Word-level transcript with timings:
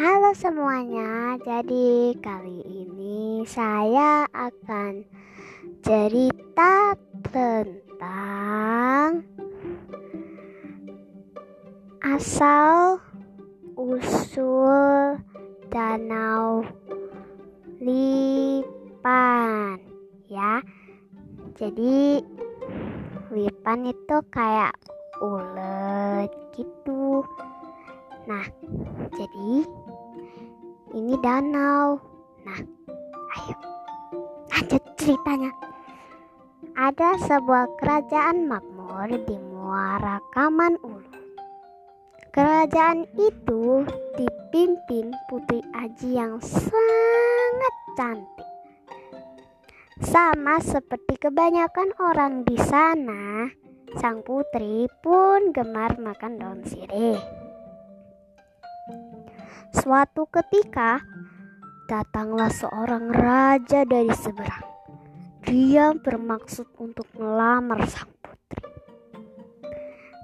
Halo 0.00 0.32
semuanya, 0.32 1.36
jadi 1.44 2.16
kali 2.24 2.64
ini 2.64 3.44
saya 3.44 4.24
akan 4.32 5.04
cerita 5.84 6.96
tentang 7.28 9.28
asal 12.00 12.96
usul 13.76 15.20
danau 15.68 16.64
Lipan 17.84 19.84
ya. 20.32 20.64
Jadi 21.60 22.24
Lipan 23.36 23.84
itu 23.84 24.16
kayak 24.32 24.72
ulet 25.20 26.32
gitu. 26.56 27.20
Nah, 28.28 28.44
jadi 29.16 29.64
ini 30.94 31.14
danau. 31.22 31.98
Nah, 32.46 32.60
ayo 33.36 33.56
lanjut 34.50 34.82
ceritanya. 34.98 35.52
Ada 36.74 37.18
sebuah 37.26 37.66
kerajaan 37.76 38.48
makmur 38.48 39.10
di 39.26 39.36
Muara 39.36 40.22
Kaman 40.32 40.80
Ulu. 40.80 41.10
Kerajaan 42.30 43.10
itu 43.18 43.82
dipimpin 44.14 45.10
Putri 45.26 45.60
Aji 45.74 46.14
yang 46.14 46.38
sangat 46.38 47.74
cantik. 47.98 48.48
Sama 50.00 50.62
seperti 50.64 51.20
kebanyakan 51.20 51.92
orang 52.00 52.46
di 52.48 52.56
sana, 52.56 53.52
sang 54.00 54.24
putri 54.24 54.88
pun 55.04 55.52
gemar 55.52 56.00
makan 56.00 56.40
daun 56.40 56.60
sirih. 56.64 57.39
Suatu 59.70 60.26
ketika, 60.26 60.98
datanglah 61.86 62.50
seorang 62.50 63.10
raja 63.14 63.86
dari 63.86 64.10
seberang. 64.10 64.66
Dia 65.46 65.94
bermaksud 65.94 66.74
untuk 66.82 67.06
melamar 67.14 67.86
sang 67.86 68.10
putri. 68.18 68.66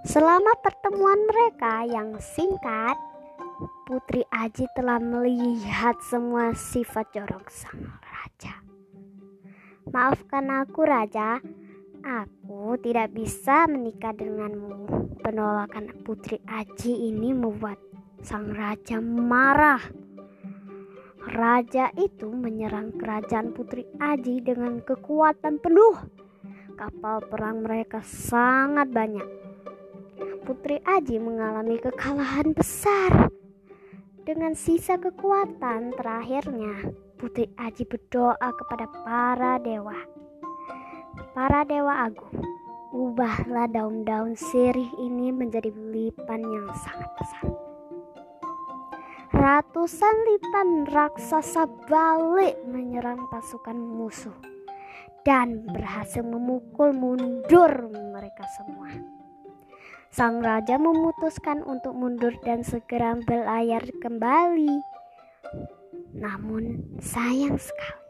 Selama 0.06 0.50
pertemuan 0.62 1.18
mereka 1.30 1.86
yang 1.86 2.18
singkat, 2.18 2.98
Putri 3.86 4.26
Aji 4.34 4.66
telah 4.74 4.98
melihat 4.98 5.94
semua 6.02 6.50
sifat 6.52 7.06
jorok 7.14 7.46
sang 7.46 7.86
raja. 8.02 8.60
Maafkan 9.94 10.50
aku, 10.50 10.82
raja. 10.82 11.38
Aku 12.02 12.74
tidak 12.82 13.14
bisa 13.14 13.70
menikah 13.70 14.10
denganmu. 14.10 15.16
Penolakan 15.22 15.90
Putri 16.02 16.42
Aji 16.50 17.14
ini 17.14 17.30
membuat 17.34 17.78
sang 18.22 18.52
raja 18.52 19.00
marah. 19.02 19.82
Raja 21.26 21.90
itu 21.98 22.30
menyerang 22.30 22.94
kerajaan 22.94 23.50
Putri 23.50 23.82
Aji 23.98 24.46
dengan 24.46 24.78
kekuatan 24.78 25.58
penuh. 25.58 25.98
Kapal 26.78 27.18
perang 27.26 27.66
mereka 27.66 27.98
sangat 28.06 28.86
banyak. 28.94 29.26
Putri 30.46 30.78
Aji 30.86 31.18
mengalami 31.18 31.82
kekalahan 31.82 32.54
besar. 32.54 33.34
Dengan 34.22 34.54
sisa 34.54 34.94
kekuatan 34.94 35.98
terakhirnya, 35.98 36.94
Putri 37.18 37.50
Aji 37.58 37.82
berdoa 37.90 38.38
kepada 38.38 38.86
para 39.02 39.58
dewa. 39.58 39.98
Para 41.34 41.66
dewa 41.66 42.06
agung, 42.06 42.44
ubahlah 42.94 43.66
daun-daun 43.66 44.38
sirih 44.38 44.88
ini 45.02 45.34
menjadi 45.34 45.74
lipan 45.74 46.44
yang 46.46 46.70
sangat 46.78 47.10
besar. 47.18 47.65
Ratusan 49.36 50.16
lipan 50.24 50.68
raksasa 50.88 51.68
balik 51.84 52.56
menyerang 52.64 53.28
pasukan 53.28 53.76
musuh 53.76 54.32
dan 55.28 55.60
berhasil 55.68 56.24
memukul 56.24 56.96
mundur 56.96 57.68
mereka 58.16 58.48
semua. 58.56 58.88
Sang 60.08 60.40
raja 60.40 60.80
memutuskan 60.80 61.60
untuk 61.68 61.92
mundur 61.92 62.32
dan 62.48 62.64
segera 62.64 63.12
berlayar 63.28 63.84
kembali. 64.00 64.72
Namun 66.16 66.96
sayang 67.04 67.60
sekali, 67.60 68.00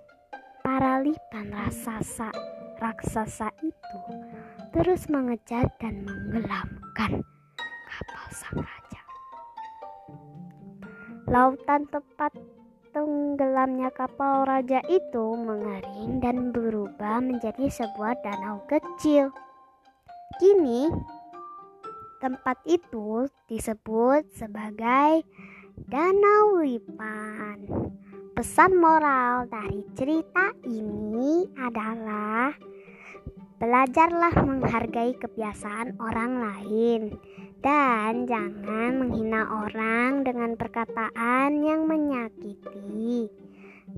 para 0.62 1.02
lipan 1.02 1.50
raksasa 1.50 2.30
raksasa 2.78 3.50
itu 3.66 4.00
terus 4.70 5.10
mengejar 5.10 5.74
dan 5.82 6.06
menggelamkan 6.06 7.26
kapal 7.90 8.26
sang 8.30 8.62
raja. 8.62 8.85
Lautan 11.26 11.90
tempat 11.90 12.30
tenggelamnya 12.94 13.90
kapal 13.90 14.46
raja 14.46 14.78
itu 14.86 15.34
mengering 15.34 16.22
dan 16.22 16.54
berubah 16.54 17.18
menjadi 17.18 17.66
sebuah 17.66 18.14
danau 18.22 18.62
kecil. 18.70 19.34
Kini, 20.38 20.86
tempat 22.22 22.62
itu 22.62 23.26
disebut 23.50 24.30
sebagai 24.38 25.26
Danau 25.90 26.62
Lipan. 26.62 27.58
Pesan 28.38 28.78
moral 28.78 29.50
dari 29.50 29.82
cerita 29.98 30.54
ini 30.62 31.42
adalah 31.58 32.54
belajarlah 33.58 34.46
menghargai 34.46 35.18
kebiasaan 35.18 35.98
orang 35.98 36.32
lain 36.38 37.00
dan 37.66 38.30
jangan 38.30 39.02
menghina 39.02 39.42
orang 39.66 40.22
dengan 40.22 40.54
perkataan 40.54 41.66
yang 41.66 41.90
menyakiti. 41.90 43.26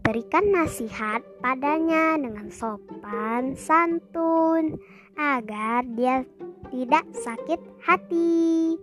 Berikan 0.01 0.49
nasihat 0.57 1.21
padanya 1.45 2.17
dengan 2.17 2.49
sopan 2.49 3.53
santun 3.61 4.81
agar 5.21 5.85
dia 5.85 6.25
tidak 6.73 7.05
sakit 7.13 7.61
hati. 7.85 8.81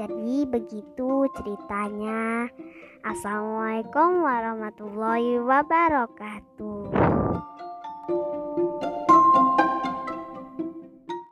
Jadi 0.00 0.48
begitu 0.48 1.28
ceritanya. 1.36 2.48
Assalamualaikum 3.04 4.24
warahmatullahi 4.24 5.36
wabarakatuh. 5.44 7.17